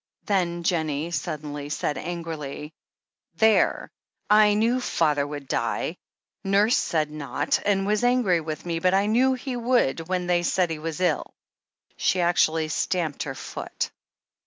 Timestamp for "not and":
7.11-7.85